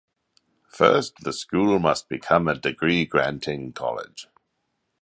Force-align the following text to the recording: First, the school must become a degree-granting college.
First, 0.67 1.17
the 1.21 1.31
school 1.31 1.77
must 1.77 2.09
become 2.09 2.47
a 2.47 2.55
degree-granting 2.57 3.73
college. 3.73 4.25